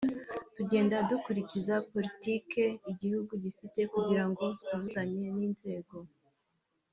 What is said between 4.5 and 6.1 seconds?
twuzuzanye n’inzego”